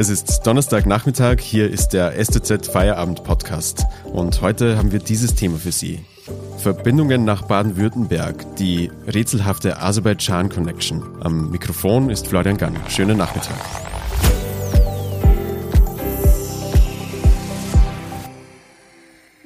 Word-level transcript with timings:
Es 0.00 0.08
ist 0.08 0.46
Donnerstagnachmittag, 0.46 1.40
hier 1.40 1.70
ist 1.70 1.90
der 1.90 2.12
STZ 2.12 2.66
Feierabend 2.68 3.22
Podcast 3.22 3.84
und 4.04 4.40
heute 4.40 4.78
haben 4.78 4.92
wir 4.92 4.98
dieses 4.98 5.34
Thema 5.34 5.58
für 5.58 5.72
Sie. 5.72 6.02
Verbindungen 6.56 7.26
nach 7.26 7.42
Baden-Württemberg, 7.42 8.56
die 8.56 8.90
rätselhafte 9.06 9.78
Aserbaidschan 9.78 10.48
Connection. 10.48 11.02
Am 11.22 11.50
Mikrofon 11.50 12.08
ist 12.08 12.28
Florian 12.28 12.56
Gang. 12.56 12.78
Schönen 12.88 13.18
Nachmittag. 13.18 13.54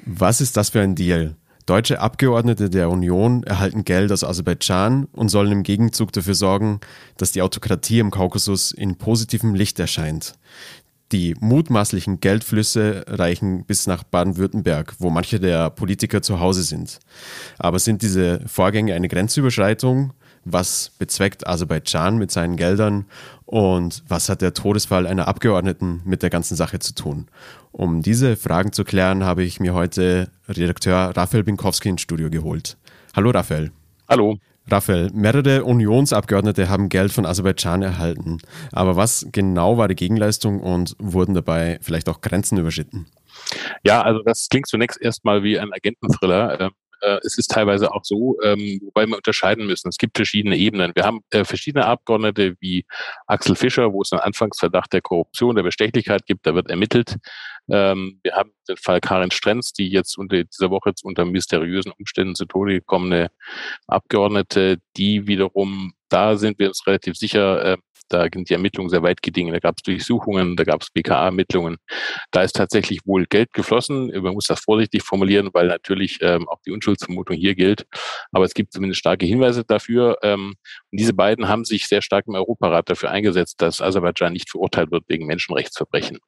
Was 0.06 0.40
ist 0.40 0.56
das 0.56 0.70
für 0.70 0.82
ein 0.82 0.94
Deal? 0.94 1.34
Deutsche 1.66 1.98
Abgeordnete 1.98 2.68
der 2.68 2.90
Union 2.90 3.42
erhalten 3.44 3.84
Geld 3.84 4.12
aus 4.12 4.22
Aserbaidschan 4.22 5.06
und 5.12 5.30
sollen 5.30 5.50
im 5.50 5.62
Gegenzug 5.62 6.12
dafür 6.12 6.34
sorgen, 6.34 6.80
dass 7.16 7.32
die 7.32 7.40
Autokratie 7.40 8.00
im 8.00 8.10
Kaukasus 8.10 8.70
in 8.70 8.96
positivem 8.96 9.54
Licht 9.54 9.78
erscheint. 9.80 10.34
Die 11.10 11.34
mutmaßlichen 11.40 12.20
Geldflüsse 12.20 13.04
reichen 13.06 13.64
bis 13.64 13.86
nach 13.86 14.02
Baden-Württemberg, 14.02 14.96
wo 14.98 15.08
manche 15.08 15.40
der 15.40 15.70
Politiker 15.70 16.20
zu 16.20 16.38
Hause 16.40 16.64
sind. 16.64 16.98
Aber 17.58 17.78
sind 17.78 18.02
diese 18.02 18.40
Vorgänge 18.46 18.94
eine 18.94 19.08
Grenzüberschreitung? 19.08 20.12
Was 20.44 20.90
bezweckt 20.98 21.46
Aserbaidschan 21.46 22.18
mit 22.18 22.30
seinen 22.30 22.56
Geldern? 22.56 23.06
Und 23.46 24.02
was 24.08 24.28
hat 24.28 24.42
der 24.42 24.54
Todesfall 24.54 25.06
einer 25.06 25.28
Abgeordneten 25.28 26.02
mit 26.04 26.22
der 26.22 26.30
ganzen 26.30 26.56
Sache 26.56 26.78
zu 26.78 26.94
tun? 26.94 27.28
Um 27.72 28.02
diese 28.02 28.36
Fragen 28.36 28.72
zu 28.72 28.84
klären, 28.84 29.24
habe 29.24 29.42
ich 29.42 29.60
mir 29.60 29.74
heute 29.74 30.30
Redakteur 30.48 31.16
Raphael 31.16 31.44
Binkowski 31.44 31.88
ins 31.88 32.02
Studio 32.02 32.30
geholt. 32.30 32.76
Hallo 33.14 33.30
Raphael. 33.30 33.72
Hallo. 34.08 34.38
Raphael, 34.70 35.10
mehrere 35.12 35.64
Unionsabgeordnete 35.64 36.68
haben 36.70 36.88
Geld 36.88 37.12
von 37.12 37.26
Aserbaidschan 37.26 37.82
erhalten. 37.82 38.38
Aber 38.72 38.96
was 38.96 39.26
genau 39.30 39.76
war 39.76 39.88
die 39.88 39.94
Gegenleistung 39.94 40.60
und 40.60 40.96
wurden 40.98 41.34
dabei 41.34 41.78
vielleicht 41.82 42.08
auch 42.08 42.22
Grenzen 42.22 42.58
überschritten? 42.58 43.06
Ja, 43.84 44.02
also 44.02 44.20
das 44.24 44.48
klingt 44.48 44.66
zunächst 44.66 45.00
erstmal 45.00 45.42
wie 45.42 45.58
ein 45.58 45.72
Agententhriller. 45.72 46.70
Äh, 47.04 47.18
es 47.22 47.36
ist 47.38 47.50
teilweise 47.50 47.92
auch 47.92 48.04
so, 48.04 48.38
ähm, 48.42 48.80
wobei 48.82 49.06
wir 49.06 49.16
unterscheiden 49.16 49.66
müssen. 49.66 49.88
Es 49.88 49.98
gibt 49.98 50.16
verschiedene 50.16 50.56
Ebenen. 50.56 50.92
Wir 50.94 51.04
haben 51.04 51.20
äh, 51.30 51.44
verschiedene 51.44 51.86
Abgeordnete 51.86 52.56
wie 52.60 52.86
Axel 53.26 53.56
Fischer, 53.56 53.92
wo 53.92 54.02
es 54.02 54.12
einen 54.12 54.22
Anfangsverdacht 54.22 54.92
der 54.92 55.02
Korruption, 55.02 55.54
der 55.54 55.62
Bestechlichkeit 55.62 56.26
gibt. 56.26 56.46
Da 56.46 56.54
wird 56.54 56.70
ermittelt. 56.70 57.16
Ähm, 57.70 58.20
wir 58.22 58.34
haben 58.34 58.52
den 58.68 58.76
Fall 58.76 59.00
Karin 59.00 59.30
Strenz, 59.30 59.72
die 59.72 59.88
jetzt 59.88 60.16
unter 60.16 60.42
dieser 60.44 60.70
Woche 60.70 60.92
unter 61.02 61.24
mysteriösen 61.24 61.92
Umständen 61.98 62.34
zu 62.34 62.46
Tode 62.46 62.74
gekommene 62.74 63.30
Abgeordnete, 63.86 64.78
die 64.96 65.26
wiederum, 65.26 65.92
da 66.08 66.36
sind 66.36 66.58
wir 66.58 66.68
uns 66.68 66.86
relativ 66.86 67.16
sicher, 67.16 67.64
äh, 67.64 67.76
da 68.08 68.26
sind 68.32 68.48
die 68.48 68.54
Ermittlungen 68.54 68.90
sehr 68.90 69.02
weit 69.02 69.22
gediegen. 69.22 69.52
Da 69.52 69.58
gab 69.58 69.76
es 69.76 69.82
Durchsuchungen, 69.82 70.56
da 70.56 70.64
gab 70.64 70.82
es 70.82 70.90
BKA-Ermittlungen. 70.90 71.76
Da 72.30 72.42
ist 72.42 72.54
tatsächlich 72.54 73.00
wohl 73.04 73.26
Geld 73.26 73.52
geflossen. 73.52 74.10
Man 74.22 74.34
muss 74.34 74.46
das 74.46 74.60
vorsichtig 74.60 75.02
formulieren, 75.02 75.50
weil 75.52 75.68
natürlich 75.68 76.18
ähm, 76.20 76.48
auch 76.48 76.60
die 76.66 76.72
Unschuldsvermutung 76.72 77.36
hier 77.36 77.54
gilt. 77.54 77.86
Aber 78.32 78.44
es 78.44 78.54
gibt 78.54 78.72
zumindest 78.72 79.00
starke 79.00 79.26
Hinweise 79.26 79.64
dafür. 79.64 80.18
Ähm, 80.22 80.54
und 80.90 81.00
diese 81.00 81.14
beiden 81.14 81.48
haben 81.48 81.64
sich 81.64 81.86
sehr 81.86 82.02
stark 82.02 82.26
im 82.26 82.34
Europarat 82.34 82.88
dafür 82.90 83.10
eingesetzt, 83.10 83.60
dass 83.60 83.80
Aserbaidschan 83.80 84.32
nicht 84.32 84.50
verurteilt 84.50 84.90
wird 84.90 85.04
wegen 85.08 85.26
Menschenrechtsverbrechen. 85.26 86.18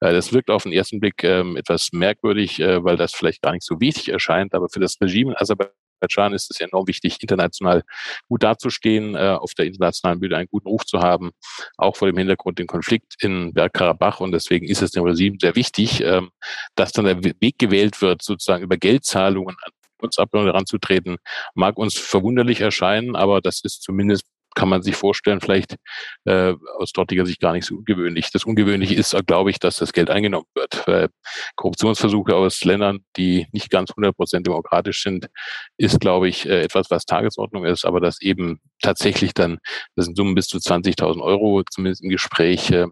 Äh, 0.00 0.12
das 0.12 0.32
wirkt 0.32 0.50
auf 0.50 0.64
den 0.64 0.72
ersten 0.72 1.00
Blick 1.00 1.24
ähm, 1.24 1.56
etwas 1.56 1.90
merkwürdig, 1.92 2.60
äh, 2.60 2.84
weil 2.84 2.96
das 2.96 3.14
vielleicht 3.14 3.42
gar 3.42 3.52
nicht 3.52 3.64
so 3.64 3.80
wichtig 3.80 4.08
erscheint. 4.08 4.54
Aber 4.54 4.68
für 4.68 4.80
das 4.80 4.96
Regime 5.00 5.32
in 5.32 5.36
Aserbaidschan 5.36 5.83
Aserbaidschan 6.04 6.32
ist 6.32 6.50
es 6.50 6.60
enorm 6.60 6.86
wichtig, 6.86 7.18
international 7.20 7.82
gut 8.28 8.42
dazustehen, 8.42 9.14
äh, 9.14 9.36
auf 9.38 9.54
der 9.54 9.66
internationalen 9.66 10.20
Bühne 10.20 10.36
einen 10.36 10.48
guten 10.48 10.68
Ruf 10.68 10.84
zu 10.84 11.00
haben, 11.00 11.32
auch 11.76 11.96
vor 11.96 12.08
dem 12.08 12.16
Hintergrund 12.16 12.58
den 12.58 12.66
Konflikt 12.66 13.14
in 13.20 13.52
Bergkarabach. 13.52 14.20
Und 14.20 14.32
deswegen 14.32 14.66
ist 14.66 14.82
es 14.82 14.92
dem 14.92 15.04
Regime 15.04 15.36
sehr 15.40 15.56
wichtig, 15.56 16.02
ähm, 16.02 16.30
dass 16.74 16.92
dann 16.92 17.04
der 17.06 17.22
Weg 17.24 17.58
gewählt 17.58 18.00
wird, 18.02 18.22
sozusagen 18.22 18.64
über 18.64 18.76
Geldzahlungen 18.76 19.56
an 19.62 19.72
uns 20.00 20.18
Abgeordnete 20.18 20.52
heranzutreten, 20.52 21.16
mag 21.54 21.78
uns 21.78 21.96
verwunderlich 21.96 22.60
erscheinen, 22.60 23.16
aber 23.16 23.40
das 23.40 23.60
ist 23.64 23.82
zumindest 23.82 24.24
kann 24.54 24.68
man 24.68 24.82
sich 24.82 24.96
vorstellen, 24.96 25.40
vielleicht 25.40 25.76
äh, 26.24 26.54
aus 26.78 26.92
dortiger 26.92 27.26
Sicht 27.26 27.40
gar 27.40 27.52
nicht 27.52 27.66
so 27.66 27.76
ungewöhnlich. 27.76 28.30
Das 28.32 28.44
Ungewöhnliche 28.44 28.94
ist, 28.94 29.16
glaube 29.26 29.50
ich, 29.50 29.58
dass 29.58 29.76
das 29.76 29.92
Geld 29.92 30.10
eingenommen 30.10 30.46
wird. 30.54 30.86
Weil 30.86 31.08
Korruptionsversuche 31.56 32.34
aus 32.34 32.64
Ländern, 32.64 33.04
die 33.16 33.46
nicht 33.52 33.70
ganz 33.70 33.90
100 33.90 34.16
Prozent 34.16 34.46
demokratisch 34.46 35.02
sind, 35.02 35.28
ist, 35.76 36.00
glaube 36.00 36.28
ich, 36.28 36.46
äh, 36.46 36.62
etwas, 36.62 36.90
was 36.90 37.04
Tagesordnung 37.04 37.64
ist, 37.64 37.84
aber 37.84 38.00
das 38.00 38.20
eben 38.20 38.60
tatsächlich 38.82 39.34
dann, 39.34 39.58
das 39.96 40.06
sind 40.06 40.16
Summen 40.16 40.34
bis 40.34 40.48
zu 40.48 40.58
20.000 40.58 41.22
Euro, 41.22 41.62
zumindest 41.70 42.02
im 42.02 42.10
Gespräch, 42.10 42.70
äh, 42.70 42.86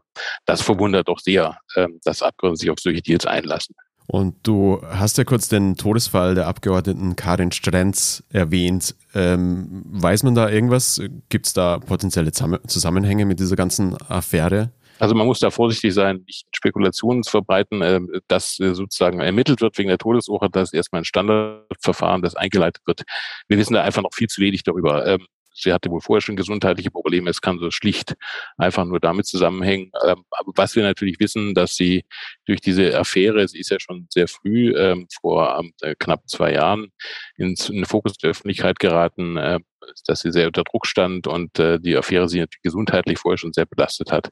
das 0.46 0.62
verwundert 0.62 1.08
doch 1.08 1.18
sehr, 1.18 1.58
äh, 1.74 1.88
dass 2.04 2.22
Abgeordnete 2.22 2.60
sich 2.60 2.70
auf 2.70 2.78
solche 2.80 3.02
Deals 3.02 3.26
einlassen. 3.26 3.74
Und 4.12 4.34
du 4.42 4.78
hast 4.82 5.16
ja 5.16 5.24
kurz 5.24 5.48
den 5.48 5.78
Todesfall 5.78 6.34
der 6.34 6.46
Abgeordneten 6.46 7.16
Karin 7.16 7.50
Strenz 7.50 8.22
erwähnt. 8.28 8.94
Ähm, 9.14 9.84
weiß 9.86 10.22
man 10.24 10.34
da 10.34 10.50
irgendwas? 10.50 11.00
Gibt 11.30 11.46
es 11.46 11.54
da 11.54 11.78
potenzielle 11.78 12.30
Zusammenhänge 12.30 13.24
mit 13.24 13.40
dieser 13.40 13.56
ganzen 13.56 13.96
Affäre? 14.10 14.70
Also 14.98 15.14
man 15.14 15.26
muss 15.26 15.40
da 15.40 15.50
vorsichtig 15.50 15.94
sein, 15.94 16.24
nicht 16.26 16.46
Spekulationen 16.54 17.22
zu 17.22 17.30
verbreiten, 17.30 17.80
äh, 17.80 18.00
dass 18.28 18.60
äh, 18.60 18.74
sozusagen 18.74 19.20
ermittelt 19.20 19.62
wird 19.62 19.78
wegen 19.78 19.88
der 19.88 19.96
Todesursache. 19.96 20.50
Das 20.50 20.64
ist 20.64 20.74
erstmal 20.74 21.00
ein 21.00 21.06
Standardverfahren, 21.06 22.20
das 22.20 22.34
eingeleitet 22.34 22.82
wird. 22.84 23.04
Wir 23.48 23.56
wissen 23.56 23.72
da 23.72 23.82
einfach 23.82 24.02
noch 24.02 24.12
viel 24.12 24.28
zu 24.28 24.42
wenig 24.42 24.62
darüber. 24.62 25.18
Sie 25.54 25.72
hatte 25.72 25.90
wohl 25.90 26.00
vorher 26.00 26.22
schon 26.22 26.36
gesundheitliche 26.36 26.90
Probleme. 26.90 27.30
Es 27.30 27.40
kann 27.40 27.58
so 27.58 27.70
schlicht 27.70 28.14
einfach 28.56 28.84
nur 28.84 29.00
damit 29.00 29.26
zusammenhängen. 29.26 29.90
Ähm, 30.06 30.24
aber 30.30 30.52
was 30.56 30.76
wir 30.76 30.82
natürlich 30.82 31.20
wissen, 31.20 31.54
dass 31.54 31.74
sie 31.76 32.04
durch 32.46 32.60
diese 32.60 32.98
Affäre, 32.98 33.46
sie 33.48 33.58
ist 33.60 33.70
ja 33.70 33.78
schon 33.80 34.06
sehr 34.10 34.28
früh, 34.28 34.74
ähm, 34.76 35.06
vor 35.20 35.58
ähm, 35.58 35.72
äh, 35.80 35.94
knapp 35.98 36.28
zwei 36.28 36.52
Jahren, 36.54 36.92
ins, 37.36 37.68
in 37.68 37.76
den 37.76 37.84
Fokus 37.84 38.16
der 38.18 38.30
Öffentlichkeit 38.30 38.78
geraten, 38.78 39.36
äh, 39.36 39.60
dass 40.06 40.20
sie 40.20 40.32
sehr 40.32 40.46
unter 40.46 40.64
Druck 40.64 40.86
stand 40.86 41.26
und 41.26 41.58
äh, 41.58 41.78
die 41.80 41.96
Affäre 41.96 42.28
sie 42.28 42.41
natürlich 42.41 42.62
gesundheitlich 42.62 43.18
vorher 43.18 43.38
schon 43.38 43.52
sehr 43.52 43.66
belastet 43.66 44.12
hat. 44.12 44.28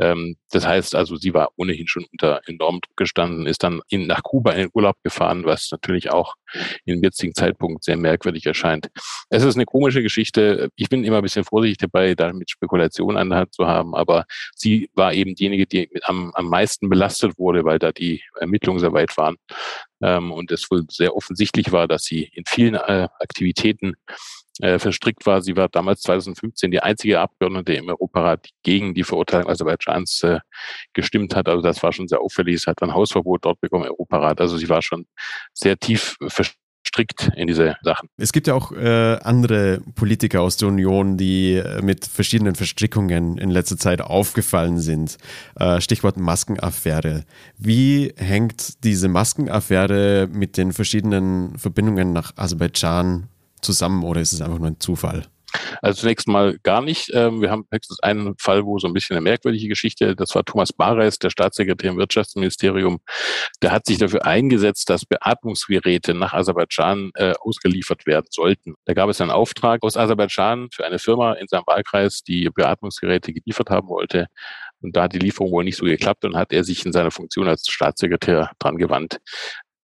Ähm, 0.00 0.36
das 0.50 0.66
heißt 0.66 0.94
also, 0.94 1.16
sie 1.16 1.34
war 1.34 1.50
ohnehin 1.56 1.86
schon 1.86 2.04
unter 2.10 2.40
enormem 2.46 2.80
Druck 2.80 2.96
gestanden, 2.96 3.46
ist 3.46 3.62
dann 3.62 3.80
in, 3.88 4.06
nach 4.06 4.22
Kuba 4.22 4.52
in 4.52 4.58
den 4.58 4.70
Urlaub 4.72 4.96
gefahren, 5.02 5.44
was 5.44 5.70
natürlich 5.70 6.10
auch 6.10 6.34
im 6.84 7.02
jetzigen 7.02 7.34
Zeitpunkt 7.34 7.84
sehr 7.84 7.96
merkwürdig 7.96 8.46
erscheint. 8.46 8.90
Es 9.28 9.44
ist 9.44 9.54
eine 9.54 9.66
komische 9.66 10.02
Geschichte. 10.02 10.70
Ich 10.76 10.88
bin 10.88 11.04
immer 11.04 11.18
ein 11.18 11.22
bisschen 11.22 11.44
vorsichtig 11.44 11.78
dabei, 11.78 12.14
da 12.14 12.32
mit 12.32 12.50
Spekulationen 12.50 13.16
an 13.16 13.30
der 13.30 13.40
Hand 13.40 13.54
zu 13.54 13.66
haben, 13.66 13.94
aber 13.94 14.24
sie 14.54 14.90
war 14.94 15.12
eben 15.12 15.34
diejenige, 15.34 15.66
die 15.66 15.90
am, 16.04 16.32
am 16.34 16.48
meisten 16.48 16.88
belastet 16.88 17.38
wurde, 17.38 17.64
weil 17.64 17.78
da 17.78 17.92
die 17.92 18.22
Ermittlungen 18.40 18.80
sehr 18.80 18.92
weit 18.92 19.16
waren. 19.16 19.36
Ähm, 20.02 20.32
und 20.32 20.50
es 20.50 20.70
wohl 20.70 20.84
sehr 20.90 21.14
offensichtlich 21.14 21.72
war, 21.72 21.86
dass 21.86 22.04
sie 22.04 22.30
in 22.32 22.44
vielen 22.46 22.74
äh, 22.74 23.08
Aktivitäten 23.18 23.94
äh, 24.60 24.78
verstrickt 24.78 25.26
war. 25.26 25.42
Sie 25.42 25.56
war 25.56 25.68
damals 25.68 26.02
2015 26.02 26.70
die 26.70 26.80
einzige 26.80 27.20
Abgeordnete 27.20 27.74
im 27.74 27.88
Europarat, 27.88 28.46
die 28.46 28.50
gegen 28.62 28.94
die 28.94 29.04
Verurteilung 29.04 29.48
Aserbaidschans 29.48 30.22
äh, 30.22 30.38
gestimmt 30.92 31.34
hat. 31.34 31.48
Also 31.48 31.62
das 31.62 31.82
war 31.82 31.92
schon 31.92 32.08
sehr 32.08 32.20
auffällig. 32.20 32.60
Sie 32.60 32.70
hat 32.70 32.82
ein 32.82 32.94
Hausverbot 32.94 33.44
dort 33.44 33.60
bekommen 33.60 33.84
im 33.84 33.90
Europarat. 33.90 34.40
Also 34.40 34.56
sie 34.56 34.68
war 34.68 34.82
schon 34.82 35.06
sehr 35.52 35.78
tief 35.78 36.16
verstrickt 36.90 37.30
in 37.36 37.46
diese 37.46 37.76
Sachen. 37.82 38.08
Es 38.16 38.32
gibt 38.32 38.46
ja 38.46 38.54
auch 38.54 38.72
äh, 38.72 39.18
andere 39.22 39.80
Politiker 39.94 40.42
aus 40.42 40.56
der 40.56 40.68
Union, 40.68 41.16
die 41.16 41.54
äh, 41.54 41.82
mit 41.82 42.06
verschiedenen 42.06 42.54
Verstrickungen 42.54 43.38
in 43.38 43.50
letzter 43.50 43.76
Zeit 43.76 44.00
aufgefallen 44.00 44.78
sind. 44.78 45.16
Äh, 45.56 45.80
Stichwort 45.80 46.16
Maskenaffäre. 46.16 47.24
Wie 47.58 48.12
hängt 48.16 48.84
diese 48.84 49.08
Maskenaffäre 49.08 50.28
mit 50.30 50.56
den 50.56 50.72
verschiedenen 50.72 51.56
Verbindungen 51.58 52.12
nach 52.12 52.36
Aserbaidschan 52.36 53.28
zusammen 53.62 54.04
oder 54.04 54.20
ist 54.20 54.32
es 54.32 54.40
einfach 54.40 54.58
nur 54.58 54.68
ein 54.68 54.80
Zufall? 54.80 55.26
Also 55.82 56.02
zunächst 56.02 56.28
mal 56.28 56.58
gar 56.62 56.80
nicht. 56.80 57.10
Ähm, 57.12 57.40
wir 57.40 57.50
haben 57.50 57.66
höchstens 57.70 58.00
einen 58.02 58.36
Fall, 58.38 58.64
wo 58.64 58.78
so 58.78 58.86
ein 58.86 58.92
bisschen 58.92 59.16
eine 59.16 59.22
merkwürdige 59.22 59.68
Geschichte, 59.68 60.14
das 60.14 60.34
war 60.34 60.44
Thomas 60.44 60.72
Bareis, 60.72 61.18
der 61.18 61.30
Staatssekretär 61.30 61.90
im 61.90 61.98
Wirtschaftsministerium, 61.98 63.00
der 63.62 63.72
hat 63.72 63.86
sich 63.86 63.98
dafür 63.98 64.26
eingesetzt, 64.26 64.90
dass 64.90 65.04
Beatmungsgeräte 65.04 66.14
nach 66.14 66.32
Aserbaidschan 66.32 67.10
äh, 67.14 67.34
ausgeliefert 67.40 68.06
werden 68.06 68.26
sollten. 68.30 68.74
Da 68.84 68.94
gab 68.94 69.10
es 69.10 69.20
einen 69.20 69.30
Auftrag 69.30 69.82
aus 69.82 69.96
Aserbaidschan 69.96 70.68
für 70.72 70.84
eine 70.84 70.98
Firma 70.98 71.32
in 71.34 71.48
seinem 71.48 71.64
Wahlkreis, 71.66 72.22
die 72.22 72.48
Beatmungsgeräte 72.50 73.32
geliefert 73.32 73.70
haben 73.70 73.88
wollte. 73.88 74.26
Und 74.82 74.96
da 74.96 75.02
hat 75.02 75.14
die 75.14 75.18
Lieferung 75.18 75.52
wohl 75.52 75.64
nicht 75.64 75.76
so 75.76 75.84
geklappt 75.84 76.24
und 76.24 76.36
hat 76.36 76.52
er 76.52 76.64
sich 76.64 76.86
in 76.86 76.92
seiner 76.92 77.10
Funktion 77.10 77.48
als 77.48 77.66
Staatssekretär 77.68 78.50
dran 78.58 78.78
gewandt. 78.78 79.20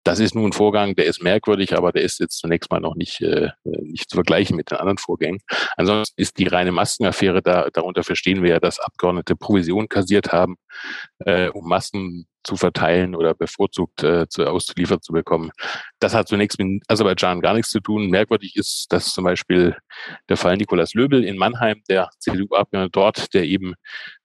Das 0.05 0.19
ist 0.19 0.35
nun 0.35 0.47
ein 0.47 0.53
Vorgang, 0.53 0.95
der 0.95 1.07
ist 1.07 1.23
merkwürdig, 1.23 1.77
aber 1.77 1.93
der 1.93 2.03
ist 2.03 2.21
jetzt 2.21 2.39
zunächst 2.39 2.71
mal 2.71 2.81
noch 2.81 2.95
nicht, 2.95 3.21
äh, 3.21 3.51
nicht 3.65 4.11
zu 4.11 4.17
vergleichen 4.17 4.57
mit 4.57 4.71
den 4.71 4.79
anderen 4.79 4.99
Vorgängen. 4.99 5.41
Ansonsten 5.77 6.21
ist 6.21 6.39
die 6.39 6.49
reine 6.49 6.73
Maskenaffäre, 6.73 7.43
da, 7.43 7.69
darunter 7.73 8.03
verstehen 8.03 8.43
wir 8.43 8.51
ja, 8.51 8.61
dass 8.61 8.81
Abgeordnete 8.81 9.37
Provision 9.37 9.89
kassiert 9.89 10.33
haben, 10.33 10.57
äh, 11.21 11.49
um 11.49 11.69
Masken 11.69 12.27
zu 12.45 12.57
verteilen 12.57 13.15
oder 13.15 13.35
bevorzugt 13.35 14.03
äh, 14.03 14.29
zu, 14.29 14.45
auszuliefert 14.45 15.05
zu 15.05 15.13
bekommen. 15.13 15.51
Das 16.01 16.15
hat 16.15 16.29
zunächst 16.29 16.59
mit 16.59 16.83
Aserbaidschan 16.89 17.41
gar 17.41 17.55
nichts 17.55 17.71
zu 17.71 17.81
tun. 17.81 18.09
Merkwürdig 18.09 18.57
ist, 18.57 18.87
dass 18.91 19.13
zum 19.13 19.25
Beispiel 19.25 19.77
der 20.29 20.37
Fall 20.37 20.57
Nikolaus 20.57 20.95
Löbel 20.95 21.25
in 21.25 21.37
Mannheim, 21.37 21.83
der 21.89 22.11
CDU-Abgeordnete 22.19 22.91
dort, 22.91 23.35
der 23.35 23.45
eben 23.45 23.75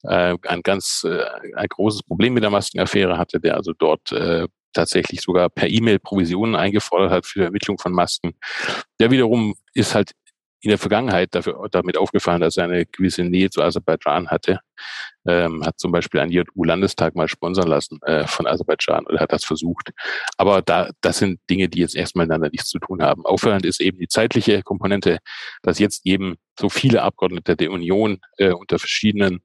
äh, 0.03 0.35
ein 0.47 0.62
ganz 0.63 1.06
äh, 1.07 1.24
ein 1.56 1.68
großes 1.68 2.03
Problem 2.03 2.33
mit 2.33 2.44
der 2.44 2.50
Maskenaffäre 2.50 3.18
hatte, 3.18 3.39
der 3.39 3.56
also 3.56 3.74
dort 3.77 4.12
äh, 4.12 4.47
tatsächlich 4.73 5.21
sogar 5.21 5.49
per 5.49 5.69
E-Mail 5.69 5.99
Provisionen 5.99 6.55
eingefordert 6.55 7.11
hat 7.11 7.25
für 7.25 7.39
die 7.39 7.45
Ermittlung 7.45 7.77
von 7.77 7.91
Masken. 7.91 8.35
Der 8.99 9.11
wiederum 9.11 9.55
ist 9.73 9.95
halt 9.95 10.11
in 10.61 10.69
der 10.69 10.77
Vergangenheit 10.77 11.35
dafür, 11.35 11.67
damit 11.71 11.97
aufgefallen, 11.97 12.41
dass 12.41 12.57
er 12.57 12.65
eine 12.65 12.85
gewisse 12.85 13.23
Nähe 13.23 13.49
zu 13.49 13.61
Aserbaidschan 13.61 14.29
hatte. 14.29 14.59
Ähm, 15.27 15.63
hat 15.65 15.79
zum 15.79 15.91
Beispiel 15.91 16.19
einen 16.19 16.31
JU-Landestag 16.31 17.15
mal 17.15 17.27
sponsern 17.27 17.67
lassen 17.67 17.99
äh, 18.03 18.25
von 18.25 18.47
Aserbaidschan 18.47 19.05
oder 19.05 19.19
hat 19.19 19.33
das 19.33 19.45
versucht. 19.45 19.91
Aber 20.37 20.61
da, 20.61 20.89
das 21.01 21.19
sind 21.19 21.39
Dinge, 21.49 21.69
die 21.69 21.79
jetzt 21.79 21.95
erstmal 21.95 22.25
miteinander 22.25 22.49
nichts 22.49 22.69
zu 22.69 22.79
tun 22.79 23.01
haben. 23.03 23.25
Auffallend 23.25 23.65
ist 23.65 23.81
eben 23.81 23.99
die 23.99 24.07
zeitliche 24.07 24.63
Komponente, 24.63 25.19
dass 25.61 25.79
jetzt 25.79 26.05
eben 26.05 26.35
so 26.59 26.69
viele 26.69 27.03
Abgeordnete 27.03 27.55
der 27.55 27.71
Union 27.71 28.19
äh, 28.37 28.51
unter 28.51 28.79
verschiedenen 28.79 29.41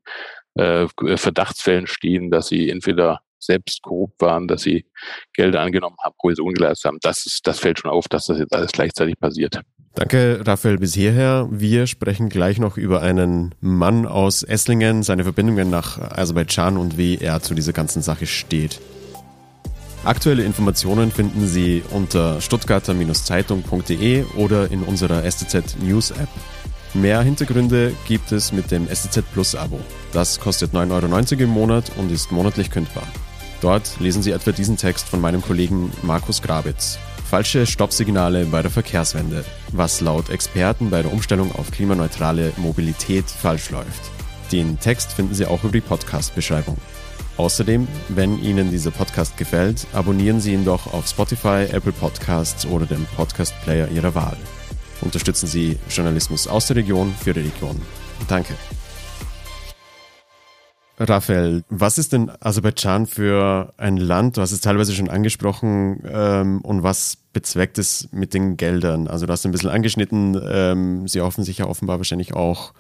äh, 0.55 0.87
Verdachtsfällen 1.17 1.87
stehen, 1.87 2.31
dass 2.31 2.49
sie 2.49 2.71
entweder 2.71 3.21
selbst 3.43 3.83
korrupt 3.83 4.21
waren, 4.21 4.49
dass 4.49 4.63
sie 4.63 4.87
Gelder 5.35 5.61
angenommen 5.61 5.97
haben, 6.03 6.15
Kohäsion 6.17 6.55
geleistet 6.55 6.87
haben. 6.87 6.99
Das, 7.03 7.27
ist, 7.27 7.47
das 7.47 7.59
fällt 7.59 7.79
schon 7.79 7.91
auf, 7.91 8.09
dass 8.09 8.27
das 8.27 8.39
jetzt 8.39 8.55
alles 8.55 8.73
gleichzeitig 8.73 9.19
passiert. 9.19 9.61
Danke, 9.95 10.41
Raphael, 10.47 10.79
bis 10.79 10.95
hierher. 10.95 11.49
Wir 11.51 11.87
sprechen 11.87 12.31
gleich 12.31 12.59
noch 12.59 12.79
über 12.79 13.03
einen 13.03 13.55
Mann 13.61 14.07
aus 14.07 14.43
Esslingen, 14.43 15.03
seine 15.03 15.25
Verbindungen 15.25 15.69
nach 15.69 15.99
Aserbaidschan 15.99 16.79
und 16.79 16.97
wie 16.97 17.19
er 17.19 17.43
zu 17.43 17.55
dieser 17.55 17.75
ganzen 17.75 18.01
Sache 18.01 18.27
steht. 18.27 18.81
Aktuelle 20.05 20.45
Informationen 20.45 21.13
finden 21.13 21.47
Sie 21.47 21.83
unter 21.91 22.41
stuttgarter-zeitung.de 22.41 24.25
oder 24.37 24.71
in 24.71 24.83
unserer 24.83 25.31
STZ 25.31 25.77
News 25.81 26.11
App. 26.11 26.29
Mehr 26.95 27.23
Hintergründe 27.23 27.93
gibt 28.09 28.33
es 28.33 28.51
mit 28.51 28.71
dem 28.71 28.89
STZ 28.89 29.23
Plus 29.33 29.55
Abo. 29.55 29.79
Das 30.13 30.41
kostet 30.41 30.73
9,90 30.73 31.33
Euro 31.33 31.43
im 31.43 31.51
Monat 31.51 31.93
und 31.99 32.11
ist 32.11 32.33
monatlich 32.33 32.71
kündbar. 32.71 33.07
Dort 33.63 34.01
lesen 34.01 34.23
Sie 34.25 34.33
etwa 34.33 34.51
diesen 34.51 34.77
Text 34.77 35.09
von 35.09 35.21
meinem 35.21 35.41
Kollegen 35.41 35.93
Markus 36.03 36.43
Grabitz. 36.43 36.99
Falsche 37.31 37.65
Stoppsignale 37.65 38.45
bei 38.45 38.61
der 38.61 38.73
Verkehrswende, 38.73 39.45
was 39.71 40.01
laut 40.01 40.29
Experten 40.31 40.91
bei 40.91 41.01
der 41.01 41.13
Umstellung 41.13 41.55
auf 41.55 41.71
klimaneutrale 41.71 42.53
Mobilität 42.57 43.25
falsch 43.25 43.71
läuft. 43.71 44.11
Den 44.51 44.79
Text 44.81 45.13
finden 45.13 45.35
Sie 45.35 45.47
auch 45.47 45.63
über 45.63 45.73
die 45.73 45.81
Podcast-Beschreibung. 45.81 46.77
Außerdem, 47.37 47.89
wenn 48.09 48.43
Ihnen 48.43 48.71
dieser 48.71 48.91
Podcast 48.91 49.37
gefällt, 49.39 49.87
abonnieren 49.93 50.41
Sie 50.41 50.53
ihn 50.53 50.65
doch 50.65 50.93
auf 50.93 51.07
Spotify, 51.07 51.65
Apple 51.71 51.93
Podcasts 51.93 52.67
oder 52.67 52.85
dem 52.85 53.07
Podcast-Player 53.17 53.89
Ihrer 53.89 54.15
Wahl. 54.15 54.37
Unterstützen 55.01 55.47
Sie 55.47 55.79
Journalismus 55.89 56.49
aus 56.49 56.67
der 56.67 56.77
Region 56.77 57.15
für 57.19 57.33
die 57.33 57.41
Region. 57.41 57.81
Danke. 58.29 58.55
Raphael, 60.99 61.65
was 61.69 61.99
ist 61.99 62.13
denn 62.13 62.31
Aserbaidschan 62.41 63.07
für 63.07 63.73
ein 63.77 63.97
Land? 63.97 64.37
Du 64.37 64.43
hast 64.43 64.53
es 64.53 64.61
teilweise 64.61 64.95
schon 64.95 65.09
angesprochen. 65.09 66.03
Ähm, 66.07 66.61
und 66.61 66.83
was 66.83 67.17
bezweckt 67.33 67.79
es 67.79 68.09
mit 68.13 68.35
den 68.35 68.57
Geldern? 68.57 69.09
Also 69.09 69.27
du 69.27 69.33
hast 69.33 69.45
ein 69.45 69.53
bisschen 69.53 69.71
angeschnitten. 69.71 70.41
Ähm, 70.49 71.09
sie 71.09 71.21
hoffen 71.21 71.45
sich 71.45 71.59
ja 71.59 71.67
offenbar 71.67 71.99
wahrscheinlich 71.99 72.35
auch 72.35 72.73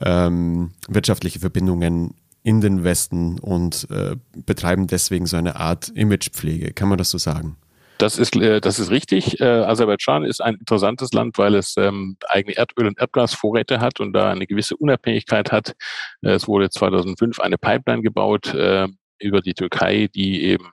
ähm, 0.00 0.70
wirtschaftliche 0.88 1.40
Verbindungen 1.40 2.14
in 2.42 2.60
den 2.60 2.84
Westen 2.84 3.38
und 3.40 3.88
äh, 3.90 4.16
betreiben 4.46 4.86
deswegen 4.86 5.26
so 5.26 5.36
eine 5.36 5.56
Art 5.56 5.88
Imagepflege. 5.88 6.72
Kann 6.72 6.88
man 6.88 6.98
das 6.98 7.10
so 7.10 7.18
sagen? 7.18 7.56
Das 7.98 8.16
ist, 8.16 8.36
äh, 8.36 8.60
das 8.60 8.78
ist 8.78 8.90
richtig. 8.90 9.40
Äh, 9.40 9.44
Aserbaidschan 9.44 10.24
ist 10.24 10.40
ein 10.40 10.54
interessantes 10.54 11.12
Land, 11.12 11.36
weil 11.36 11.56
es 11.56 11.74
ähm, 11.76 12.16
eigene 12.28 12.56
Erdöl- 12.56 12.86
und 12.86 12.98
Erdgasvorräte 12.98 13.80
hat 13.80 13.98
und 13.98 14.12
da 14.12 14.30
eine 14.30 14.46
gewisse 14.46 14.76
Unabhängigkeit 14.76 15.50
hat. 15.50 15.74
Es 16.22 16.46
wurde 16.46 16.70
2005 16.70 17.40
eine 17.40 17.58
Pipeline 17.58 18.02
gebaut 18.02 18.54
äh, 18.54 18.86
über 19.18 19.40
die 19.40 19.54
Türkei, 19.54 20.08
die 20.14 20.44
eben 20.44 20.70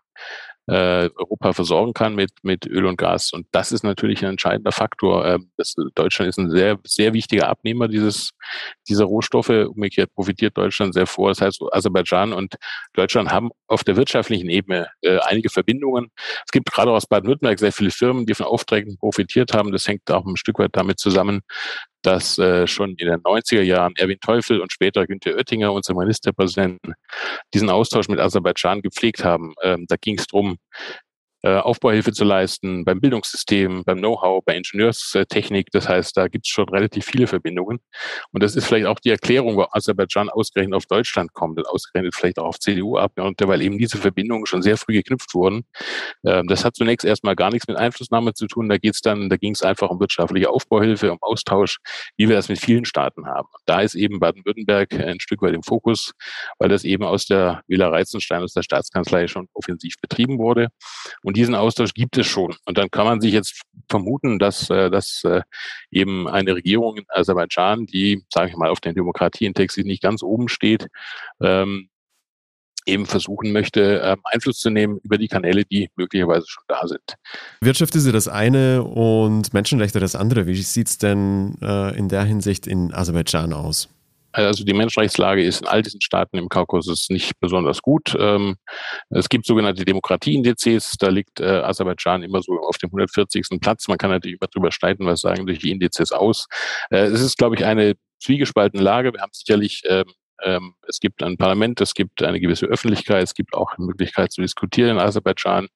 äh, 0.67 1.09
Europa 1.15 1.53
versorgen 1.53 1.93
kann 1.93 2.15
mit, 2.15 2.31
mit 2.41 2.65
Öl 2.65 2.85
und 2.85 2.97
Gas. 2.97 3.33
Und 3.33 3.47
das 3.51 3.71
ist 3.71 3.83
natürlich 3.83 4.23
ein 4.23 4.31
entscheidender 4.31 4.71
Faktor. 4.71 5.25
Ähm, 5.25 5.51
das, 5.57 5.75
Deutschland 5.93 6.29
ist 6.29 6.37
ein 6.37 6.49
sehr, 6.49 6.79
sehr 6.83 7.13
wichtiger 7.13 7.49
Abnehmer 7.49 7.87
dieses, 7.87 8.31
dieser 8.87 9.05
Rohstoffe. 9.05 9.49
Umgekehrt 9.49 10.13
profitiert 10.13 10.57
Deutschland 10.57 10.93
sehr 10.93 11.05
vor. 11.05 11.29
Das 11.29 11.41
heißt, 11.41 11.61
Aserbaidschan 11.71 12.33
und 12.33 12.55
Deutschland 12.93 13.31
haben 13.31 13.51
auf 13.67 13.83
der 13.83 13.95
wirtschaftlichen 13.95 14.49
Ebene 14.49 14.89
äh, 15.01 15.19
einige 15.19 15.49
Verbindungen. 15.49 16.07
Es 16.45 16.51
gibt 16.51 16.71
gerade 16.71 16.91
aus 16.91 17.05
Baden-Württemberg 17.05 17.59
sehr 17.59 17.71
viele 17.71 17.91
Firmen, 17.91 18.25
die 18.25 18.33
von 18.33 18.47
Aufträgen 18.47 18.97
profitiert 18.97 19.53
haben. 19.53 19.71
Das 19.71 19.87
hängt 19.87 20.09
auch 20.09 20.25
ein 20.25 20.37
Stück 20.37 20.59
weit 20.59 20.71
damit 20.73 20.99
zusammen, 20.99 21.41
dass 22.05 22.37
äh, 22.37 22.67
schon 22.67 22.95
in 22.95 23.07
den 23.07 23.21
90er 23.21 23.61
Jahren 23.61 23.93
Erwin 23.97 24.19
Teufel 24.19 24.61
und 24.61 24.71
später 24.71 25.05
Günther 25.07 25.35
Oettinger, 25.35 25.73
unser 25.73 25.93
Ministerpräsidenten, 25.95 26.93
diesen 27.53 27.69
Austausch 27.69 28.07
mit 28.07 28.19
Aserbaidschan 28.19 28.81
gepflegt 28.81 29.23
haben. 29.23 29.53
Ähm, 29.63 29.85
da 29.87 29.95
ging 29.99 30.17
es 30.17 30.27
darum, 30.27 30.57
Aufbauhilfe 31.49 32.11
zu 32.11 32.23
leisten 32.23 32.85
beim 32.85 32.99
Bildungssystem, 32.99 33.83
beim 33.83 33.99
Know-how, 33.99 34.43
bei 34.43 34.55
Ingenieurstechnik. 34.55 35.67
Das 35.71 35.87
heißt, 35.87 36.17
da 36.17 36.27
gibt 36.27 36.45
es 36.45 36.51
schon 36.51 36.67
relativ 36.69 37.05
viele 37.05 37.27
Verbindungen. 37.27 37.79
Und 38.31 38.43
das 38.43 38.55
ist 38.55 38.65
vielleicht 38.65 38.87
auch 38.87 38.99
die 38.99 39.09
Erklärung, 39.09 39.55
wo 39.55 39.65
Aserbaidschan 39.71 40.29
ausgerechnet 40.29 40.75
auf 40.75 40.85
Deutschland 40.85 41.33
kommt 41.33 41.57
und 41.57 41.67
ausgerechnet 41.67 42.15
vielleicht 42.15 42.39
auch 42.39 42.45
auf 42.45 42.59
CDU-Abgeordnete, 42.59 43.47
weil 43.47 43.61
eben 43.61 43.77
diese 43.77 43.97
Verbindungen 43.97 44.45
schon 44.45 44.61
sehr 44.61 44.77
früh 44.77 44.93
geknüpft 44.93 45.33
wurden. 45.33 45.65
Ähm, 46.25 46.47
das 46.47 46.65
hat 46.65 46.75
zunächst 46.75 47.05
erstmal 47.05 47.35
gar 47.35 47.51
nichts 47.51 47.67
mit 47.67 47.77
Einflussnahme 47.77 48.33
zu 48.33 48.47
tun. 48.47 48.69
Da 48.69 48.77
geht's 48.77 49.01
dann, 49.01 49.29
da 49.29 49.37
ging 49.37 49.53
es 49.53 49.61
einfach 49.61 49.89
um 49.89 49.99
wirtschaftliche 49.99 50.49
Aufbauhilfe, 50.49 51.11
um 51.11 51.17
Austausch, 51.21 51.77
wie 52.17 52.27
wir 52.27 52.35
das 52.35 52.49
mit 52.49 52.59
vielen 52.59 52.85
Staaten 52.85 53.27
haben. 53.27 53.49
Da 53.65 53.81
ist 53.81 53.95
eben 53.95 54.19
Baden-Württemberg 54.19 54.93
ein 54.93 55.19
Stück 55.19 55.41
weit 55.41 55.53
im 55.53 55.63
Fokus, 55.63 56.13
weil 56.59 56.69
das 56.69 56.83
eben 56.83 57.03
aus 57.03 57.25
der 57.25 57.61
Villa 57.67 57.89
Reizenstein, 57.89 58.41
aus 58.41 58.53
der 58.53 58.63
Staatskanzlei 58.63 59.27
schon 59.27 59.47
offensiv 59.53 59.95
betrieben 60.01 60.39
wurde. 60.39 60.69
Und 61.23 61.34
diesen 61.35 61.55
Austausch 61.55 61.93
gibt 61.93 62.17
es 62.17 62.25
schon. 62.25 62.55
Und 62.65 62.77
dann 62.77 62.89
kann 62.89 63.05
man 63.05 63.21
sich 63.21 63.33
jetzt 63.33 63.61
vermuten, 63.89 64.39
dass, 64.39 64.69
äh, 64.69 64.89
dass 64.89 65.23
äh, 65.23 65.41
eben 65.91 66.27
eine 66.27 66.55
Regierung 66.55 66.97
in 66.97 67.05
Aserbaidschan, 67.09 67.85
die, 67.85 68.23
sage 68.33 68.49
ich 68.49 68.57
mal, 68.57 68.69
auf 68.69 68.79
den 68.79 68.95
Demokratieindex 68.95 69.77
nicht 69.77 70.01
ganz 70.01 70.23
oben 70.23 70.47
steht, 70.49 70.87
ähm, 71.41 71.89
eben 72.85 73.05
versuchen 73.05 73.51
möchte, 73.51 74.01
ähm, 74.03 74.21
Einfluss 74.23 74.59
zu 74.59 74.69
nehmen 74.69 74.99
über 75.03 75.17
die 75.17 75.27
Kanäle, 75.27 75.65
die 75.65 75.89
möglicherweise 75.95 76.45
schon 76.47 76.63
da 76.67 76.87
sind. 76.87 77.15
Wirtschaft 77.61 77.95
ist 77.95 78.05
ja 78.05 78.11
das 78.11 78.27
eine 78.27 78.83
und 78.83 79.53
Menschenrechte 79.53 79.99
das 79.99 80.15
andere. 80.15 80.47
Wie 80.47 80.55
sieht 80.55 80.87
es 80.87 80.97
denn 80.97 81.55
äh, 81.61 81.97
in 81.97 82.09
der 82.09 82.23
Hinsicht 82.23 82.67
in 82.67 82.93
Aserbaidschan 82.93 83.53
aus? 83.53 83.89
Also 84.43 84.63
die 84.63 84.73
Menschenrechtslage 84.73 85.43
ist 85.43 85.61
in 85.61 85.67
all 85.67 85.81
diesen 85.81 86.01
Staaten 86.01 86.37
im 86.37 86.49
Kaukasus 86.49 87.09
nicht 87.09 87.39
besonders 87.39 87.81
gut. 87.81 88.15
Ähm, 88.19 88.57
es 89.09 89.29
gibt 89.29 89.45
sogenannte 89.45 89.85
Demokratieindizes, 89.85 90.95
da 90.99 91.09
liegt 91.09 91.39
äh, 91.39 91.45
Aserbaidschan 91.45 92.23
immer 92.23 92.41
so 92.41 92.59
auf 92.59 92.77
dem 92.77 92.89
140. 92.89 93.59
Platz. 93.61 93.87
Man 93.87 93.97
kann 93.97 94.11
natürlich 94.11 94.37
immer 94.39 94.49
drüber 94.49 94.71
streiten, 94.71 95.05
was 95.05 95.21
sagen 95.21 95.45
durch 95.45 95.59
die 95.59 95.71
Indizes 95.71 96.11
aus. 96.11 96.47
Äh, 96.89 97.05
es 97.05 97.21
ist, 97.21 97.37
glaube 97.37 97.55
ich, 97.55 97.65
eine 97.65 97.93
zwiegespaltene 98.19 98.83
Lage. 98.83 99.13
Wir 99.13 99.21
haben 99.21 99.31
sicherlich 99.33 99.81
ähm, 99.85 100.05
ähm, 100.43 100.75
es 100.87 100.99
gibt 100.99 101.23
ein 101.23 101.37
Parlament, 101.37 101.81
es 101.81 101.93
gibt 101.93 102.21
eine 102.23 102.39
gewisse 102.39 102.65
Öffentlichkeit, 102.65 103.23
es 103.23 103.33
gibt 103.33 103.53
auch 103.53 103.73
eine 103.77 103.85
Möglichkeit 103.85 104.31
zu 104.31 104.41
diskutieren 104.41 104.91
in 104.91 104.99
Aserbaidschan. 104.99 105.67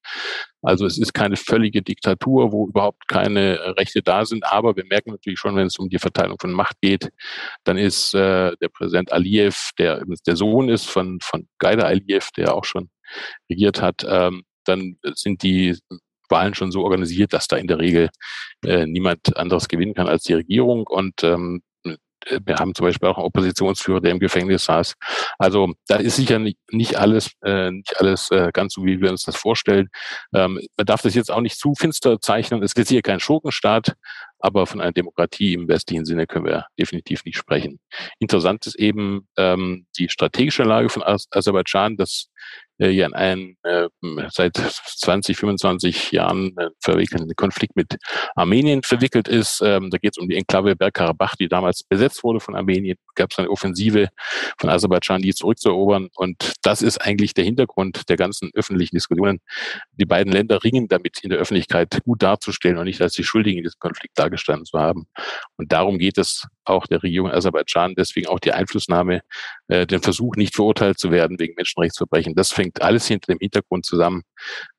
Also 0.62 0.86
es 0.86 0.98
ist 0.98 1.14
keine 1.14 1.38
völlige 1.38 1.82
Diktatur, 1.82 2.52
wo 2.52 2.68
überhaupt 2.68 3.08
keine 3.08 3.76
Rechte 3.78 4.02
da 4.02 4.26
sind. 4.26 4.46
Aber 4.46 4.76
wir 4.76 4.86
merken 4.86 5.12
natürlich 5.12 5.40
schon, 5.40 5.56
wenn 5.56 5.68
es 5.68 5.78
um 5.78 5.90
die 5.90 6.00
Verteilung 6.00 6.38
von 6.40 6.52
Macht 6.52 6.76
geht, 6.82 7.10
dann 7.64 7.78
ist 7.78 8.14
äh, 8.14 8.52
der 8.62 8.70
Präsident 8.70 9.12
Aliyev, 9.14 9.72
der 9.78 10.04
der 10.28 10.36
Sohn 10.36 10.70
ist 10.70 10.86
von, 10.86 11.20
von 11.22 11.48
Gaida 11.60 11.86
Aliyev, 11.86 12.30
der 12.36 12.54
auch 12.54 12.66
schon 12.66 12.90
regiert 13.50 13.82
hat, 13.82 14.06
ähm, 14.08 14.44
dann 14.66 14.98
sind 15.16 15.42
die 15.44 15.78
Wahlen 16.30 16.54
schon 16.54 16.72
so 16.72 16.84
organisiert, 16.84 17.34
dass 17.34 17.48
da 17.48 17.58
in 17.58 17.68
der 17.68 17.80
Regel 17.80 18.10
äh, 18.66 18.86
niemand 18.86 19.36
anderes 19.36 19.68
gewinnen 19.68 19.96
kann 19.96 20.08
als 20.08 20.24
die 20.24 20.34
Regierung. 20.34 20.86
Und 20.88 21.24
ähm, 21.24 21.62
wir 22.46 22.56
haben 22.58 22.76
zum 22.76 22.86
Beispiel 22.86 23.10
auch 23.10 23.18
einen 23.18 23.26
Oppositionsführer, 23.26 24.02
der 24.02 24.12
im 24.12 24.20
Gefängnis 24.20 24.66
saß. 24.66 24.96
Also 25.38 25.74
da 25.88 25.98
ist 25.98 26.16
sicher 26.16 26.40
nicht, 26.40 26.58
nicht 26.72 26.98
alles, 26.98 27.32
äh, 27.44 27.72
nicht 27.72 28.00
alles 28.00 28.30
äh, 28.32 28.52
ganz 28.54 28.74
so, 28.74 28.84
wie 28.84 29.02
wir 29.02 29.10
uns 29.10 29.24
das 29.24 29.36
vorstellen. 29.36 29.90
Ähm, 30.34 30.60
man 30.78 30.86
darf 30.86 31.02
das 31.02 31.16
jetzt 31.16 31.32
auch 31.32 31.42
nicht 31.42 31.58
zu 31.58 31.74
finster 31.76 32.20
zeichnen. 32.20 32.64
Es 32.64 32.74
ist 32.74 32.90
hier 32.90 33.02
kein 33.02 33.20
Schurkenstaat, 33.20 33.94
aber 34.40 34.66
von 34.66 34.82
einer 34.82 34.92
Demokratie 34.92 35.54
im 35.54 35.68
westlichen 35.68 36.06
Sinne 36.06 36.28
können 36.28 36.46
wir 36.46 36.66
definitiv 36.78 37.24
nicht 37.26 37.38
sprechen. 37.38 37.80
Interessant 38.20 38.66
ist 38.68 38.76
eben 38.76 39.28
ähm, 39.38 39.86
die 39.98 40.10
strategische 40.10 40.64
Lage 40.64 40.90
von 40.90 41.04
Aserbaidschan, 41.04 41.98
das 41.98 42.30
äh, 42.80 42.90
ja 42.90 43.06
in 43.06 43.14
einen 43.14 43.58
äh, 43.64 43.88
seit 44.30 44.56
20, 44.56 45.38
25 45.38 46.12
Jahren 46.12 46.58
äh, 46.58 46.70
verwickelten 46.80 47.32
Konflikt 47.36 47.76
mit 47.76 47.98
Armenien 48.36 48.84
verwickelt 48.84 49.28
ist. 49.28 49.62
Ähm, 49.64 49.90
da 49.90 49.98
geht 49.98 50.14
es 50.14 50.18
um 50.18 50.28
die 50.28 50.36
Enklave 50.36 50.76
Bergkarabach, 50.76 51.36
die 51.36 51.48
damals 51.48 51.84
besetzt 51.84 52.24
wurde 52.24 52.40
von 52.40 52.56
Armenien. 52.56 52.98
Gab 53.16 53.32
es 53.32 53.38
eine 53.38 53.50
Offensive 53.50 54.08
von 54.58 54.70
Aserbaidschan, 54.70 55.22
die 55.22 55.34
zurückzuerobern. 55.34 56.08
Und 56.16 56.54
das 56.64 56.82
ist 56.82 57.00
eigentlich 57.00 57.34
der 57.34 57.44
Hintergrund 57.44 58.10
der 58.10 58.16
ganzen 58.16 58.50
öffentlichen 58.54 58.96
Diskussionen. 58.96 59.40
Die 59.92 60.06
beiden 60.06 60.32
Länder 60.32 60.64
ringen 60.64 60.88
damit 60.88 61.20
in 61.22 61.30
der 61.30 61.40
Öffentlichkeit 61.40 62.00
gut 62.06 62.24
darzustellen 62.24 62.78
und 62.78 62.86
nicht 62.86 63.02
als 63.02 63.14
die 63.14 63.24
Schuldigen 63.24 63.58
in 63.58 63.64
diesem 63.64 63.80
Konflikt 63.80 64.18
dargestanden 64.30 64.66
zu 64.66 64.80
haben. 64.80 65.08
Und 65.58 65.72
darum 65.72 65.98
geht 65.98 66.18
es 66.18 66.48
auch 66.64 66.86
der 66.88 67.02
Regierung 67.04 67.32
Aserbaidschan. 67.32 67.96
Deswegen 67.98 68.28
auch 68.28 68.40
die 68.40 68.52
Einflussnahme, 68.52 69.22
äh, 69.68 69.86
den 69.86 70.02
Versuch, 70.02 70.36
nicht 70.36 70.56
verurteilt 70.56 71.00
zu 71.00 71.12
werden 71.12 71.40
wegen 71.40 71.56
Menschenrechtsverbrechen. 71.56 72.36
Das 72.36 72.52
fängt 72.52 72.82
alles 72.82 73.08
hinter 73.08 73.34
dem 73.34 73.40
Hintergrund 73.40 73.86
zusammen, 73.86 74.24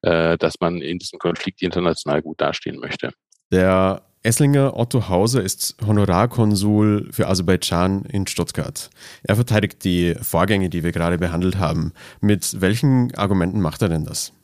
äh, 0.02 0.38
dass 0.38 0.61
man 0.61 0.80
in 0.80 0.99
diesem 0.99 1.19
Konflikt 1.19 1.62
international 1.62 2.23
gut 2.23 2.40
dastehen 2.40 2.78
möchte. 2.78 3.12
Der 3.52 4.02
Esslinger 4.23 4.76
Otto 4.76 5.09
Hauser 5.09 5.42
ist 5.42 5.76
Honorarkonsul 5.85 7.09
für 7.11 7.26
Aserbaidschan 7.26 8.04
in 8.04 8.26
Stuttgart. 8.26 8.90
Er 9.23 9.35
verteidigt 9.35 9.83
die 9.83 10.14
Vorgänge, 10.21 10.69
die 10.69 10.85
wir 10.85 10.92
gerade 10.92 11.16
behandelt 11.16 11.59
haben. 11.59 11.92
Mit 12.21 12.61
welchen 12.61 13.14
Argumenten 13.14 13.61
macht 13.62 13.80
er 13.80 13.88
denn 13.88 14.04
das? 14.04 14.35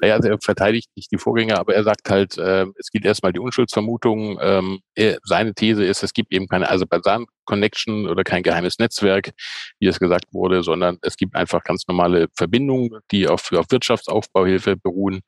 Naja, 0.00 0.14
also 0.14 0.28
er 0.28 0.38
verteidigt 0.40 0.88
nicht 0.96 1.10
die 1.10 1.18
Vorgänger, 1.18 1.58
aber 1.58 1.74
er 1.74 1.84
sagt 1.84 2.10
halt, 2.10 2.38
äh, 2.38 2.66
es 2.76 2.90
gilt 2.90 3.04
erstmal 3.04 3.32
die 3.32 3.40
Unschuldsvermutung. 3.40 4.38
Ähm, 4.40 4.80
er, 4.94 5.18
seine 5.24 5.54
These 5.54 5.84
ist, 5.84 6.02
es 6.02 6.12
gibt 6.12 6.32
eben 6.32 6.48
keine 6.48 6.70
Aserbaidschan-Connection 6.70 8.08
oder 8.08 8.24
kein 8.24 8.42
geheimes 8.42 8.78
Netzwerk, 8.78 9.32
wie 9.78 9.86
es 9.86 9.98
gesagt 9.98 10.26
wurde, 10.32 10.62
sondern 10.62 10.98
es 11.02 11.16
gibt 11.16 11.34
einfach 11.34 11.62
ganz 11.64 11.86
normale 11.88 12.28
Verbindungen, 12.36 13.00
die 13.10 13.28
auf, 13.28 13.52
auf 13.52 13.66
Wirtschaftsaufbauhilfe 13.70 14.76
beruhen, 14.76 15.20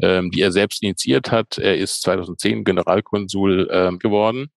ähm, 0.00 0.30
die 0.30 0.42
er 0.42 0.52
selbst 0.52 0.82
initiiert 0.82 1.30
hat. 1.30 1.58
Er 1.58 1.76
ist 1.76 2.02
2010 2.02 2.64
Generalkonsul 2.64 3.68
ähm, 3.70 3.98
geworden 3.98 4.50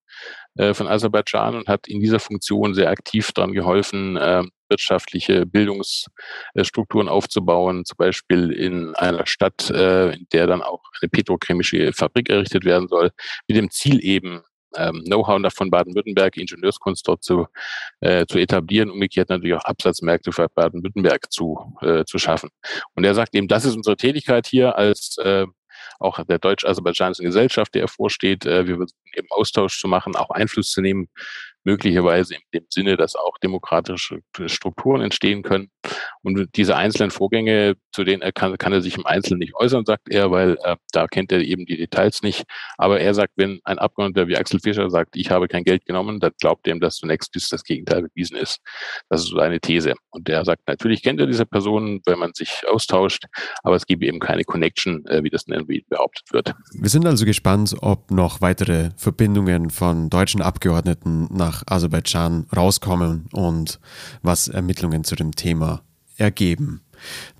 äh, 0.56 0.74
von 0.74 0.88
Aserbaidschan 0.88 1.56
und 1.56 1.68
hat 1.68 1.88
in 1.88 2.00
dieser 2.00 2.20
Funktion 2.20 2.74
sehr 2.74 2.90
aktiv 2.90 3.32
daran 3.34 3.54
geholfen, 3.54 4.18
äh, 4.18 4.44
wirtschaftliche 4.70 5.46
Bildungsstrukturen 5.46 7.10
aufzubauen, 7.10 7.86
zum 7.86 7.98
Beispiel 7.98 8.52
in 8.52 8.96
einer 8.96 9.26
Stadt, 9.26 9.70
äh, 9.70 10.12
in 10.12 10.28
der 10.32 10.48
dann 10.48 10.62
auch 10.62 10.82
eine 11.02 11.10
petrochemische 11.10 11.94
Fabrik 11.94 12.30
errichtet 12.30 12.66
werden 12.66 12.88
soll, 12.88 13.12
mit 13.48 13.58
dem 13.58 13.70
Ziel 13.70 14.04
eben, 14.04 14.42
ähm, 14.78 15.04
Know-how 15.06 15.42
von 15.54 15.72
Baden-Württemberg, 15.72 16.38
Ingenieurskunst 16.38 17.08
dort 17.08 17.24
zu, 17.24 17.48
äh, 18.02 18.26
zu 18.26 18.40
etablieren, 18.40 18.90
umgekehrt 18.90 19.30
natürlich 19.30 19.56
auch 19.56 19.66
Absatzmärkte 19.66 20.32
für 20.32 20.48
Baden-Württemberg 20.54 21.32
zu, 21.32 21.76
äh, 21.82 22.04
zu 22.06 22.18
schaffen. 22.18 22.50
Und 22.94 23.04
er 23.04 23.16
sagt 23.16 23.36
eben, 23.36 23.48
das 23.48 23.66
ist 23.66 23.76
unsere 23.76 23.96
Tätigkeit 23.96 24.48
hier 24.48 24.78
als 24.78 25.18
äh, 25.18 25.46
auch 26.00 26.24
der 26.24 26.40
deutsch-aserbaidschanischen 26.40 27.26
Gesellschaft, 27.26 27.76
der 27.76 27.88
vorsteht. 27.88 28.46
Äh, 28.46 28.68
wir 28.68 28.78
versuchen 28.78 29.12
eben 29.16 29.28
Austausch 29.30 29.80
zu 29.80 29.88
machen, 29.88 30.16
auch 30.16 30.30
Einfluss 30.30 30.72
zu 30.72 30.82
nehmen 30.82 31.08
möglicherweise 31.66 32.36
in 32.36 32.42
dem 32.54 32.66
Sinne, 32.70 32.96
dass 32.96 33.16
auch 33.16 33.38
demokratische 33.40 34.20
Strukturen 34.46 35.02
entstehen 35.02 35.44
können. 35.44 35.70
Und 36.24 36.50
diese 36.56 36.76
einzelnen 36.76 37.12
Vorgänge, 37.12 37.76
zu 37.92 38.04
denen 38.04 38.22
er 38.22 38.32
kann, 38.32 38.58
kann 38.58 38.74
er 38.74 38.82
sich 38.82 38.98
im 38.98 39.06
Einzelnen 39.06 39.40
nicht 39.40 39.56
äußern, 39.56 39.86
sagt 39.86 40.10
er, 40.10 40.32
weil 40.32 40.58
äh, 40.64 40.76
da 40.92 41.08
kennt 41.08 41.32
er 41.32 41.42
eben 41.42 41.66
die 41.66 41.78
Details 41.78 42.22
nicht. 42.22 42.44
Aber 42.78 43.00
er 43.00 43.14
sagt, 43.14 43.34
wenn 43.36 43.60
ein 43.64 43.80
Abgeordneter 43.80 44.28
wie 44.28 44.38
Axel 44.38 44.60
Fischer 44.60 44.90
sagt, 44.90 45.16
ich 45.16 45.32
habe 45.32 45.48
kein 45.48 45.64
Geld 45.64 45.86
genommen, 45.86 46.20
dann 46.20 46.32
glaubt 46.40 46.68
er 46.68 46.76
ihm 46.76 46.80
das 46.80 46.96
zunächst, 46.96 47.32
bis 47.32 47.50
das 47.50 47.64
Gegenteil 47.64 48.04
bewiesen 48.04 48.38
ist. 48.38 48.60
Das 49.10 49.22
ist 49.22 49.30
so 49.30 49.40
eine 49.40 49.60
These. 49.60 49.94
Und 50.10 50.28
der 50.28 50.46
sagt, 50.46 50.62
natürlich 50.68 51.04
kennt 51.04 51.20
er 51.20 51.28
diese 51.28 51.46
Person, 51.46 52.02
wenn 52.06 52.20
man 52.20 52.32
sich 52.34 52.62
austauscht, 52.68 53.26
aber 53.64 53.76
es 53.76 53.86
gibt 53.86 54.04
eben 54.04 54.20
keine 54.20 54.44
Connection, 54.44 55.06
äh, 55.08 55.24
wie 55.24 55.30
das 55.30 55.46
behauptet 55.46 56.32
wird. 56.32 56.54
Wir 56.74 56.90
sind 56.90 57.06
also 57.06 57.26
gespannt, 57.26 57.76
ob 57.82 58.12
noch 58.12 58.42
weitere 58.42 58.90
Verbindungen 58.98 59.70
von 59.70 60.10
deutschen 60.10 60.42
Abgeordneten 60.42 61.28
nach 61.32 61.55
nach 61.56 61.64
Aserbaidschan 61.68 62.48
rauskommen 62.56 63.28
und 63.32 63.80
was 64.22 64.48
Ermittlungen 64.48 65.04
zu 65.04 65.16
dem 65.16 65.34
Thema 65.36 65.82
ergeben. 66.18 66.82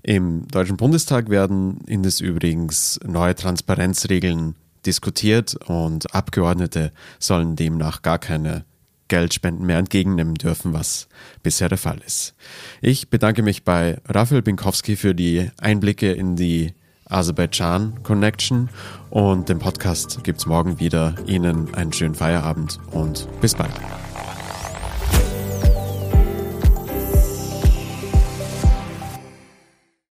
Im 0.02 0.46
Deutschen 0.48 0.76
Bundestag 0.76 1.28
werden 1.28 1.78
indes 1.86 2.20
übrigens 2.20 3.00
neue 3.06 3.34
Transparenzregeln 3.34 4.54
diskutiert 4.84 5.56
und 5.66 6.14
Abgeordnete 6.14 6.92
sollen 7.18 7.56
demnach 7.56 8.02
gar 8.02 8.18
keine 8.18 8.64
Geldspenden 9.08 9.66
mehr 9.66 9.78
entgegennehmen 9.78 10.34
dürfen, 10.34 10.72
was 10.72 11.08
bisher 11.42 11.68
der 11.68 11.78
Fall 11.78 11.98
ist. 12.04 12.34
Ich 12.80 13.08
bedanke 13.08 13.42
mich 13.42 13.64
bei 13.64 13.98
Raphael 14.06 14.42
Binkowski 14.42 14.96
für 14.96 15.14
die 15.14 15.50
Einblicke 15.58 16.12
in 16.12 16.36
die 16.36 16.74
Aserbaidschan 17.08 18.02
Connection 18.02 18.68
und 19.10 19.48
den 19.48 19.58
Podcast 19.58 20.24
gibt 20.24 20.40
es 20.40 20.46
morgen 20.46 20.80
wieder. 20.80 21.14
Ihnen 21.26 21.72
einen 21.74 21.92
schönen 21.92 22.14
Feierabend 22.14 22.80
und 22.90 23.28
bis 23.40 23.54
bald. 23.54 23.74